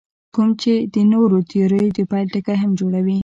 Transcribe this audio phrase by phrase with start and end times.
[0.33, 3.17] کوم چې د نورو تیوریو د پیل ټکی هم جوړوي.